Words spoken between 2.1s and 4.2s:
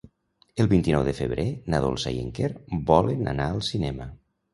i en Quer volen anar al cinema.